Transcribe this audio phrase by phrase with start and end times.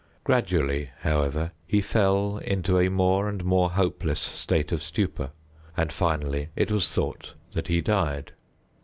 [0.23, 5.29] Gradually, however, he fell into a more and more hopeless state of stupor,
[5.77, 8.31] and, finally, it was thought that he died.